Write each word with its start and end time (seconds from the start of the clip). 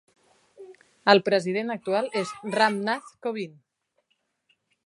El 1.13 1.21
president 1.27 1.69
actual 1.75 2.09
és 2.23 2.33
Ram 2.57 2.83
Nath 2.89 3.15
Kovind. 3.27 3.63